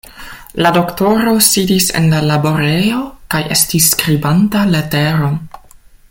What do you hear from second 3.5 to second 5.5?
estis skribanta leteron.